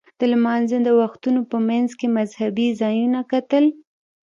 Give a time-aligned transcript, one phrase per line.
[0.19, 3.65] د لمانځه د وختونو په منځ کې مذهبي ځایونه کتل.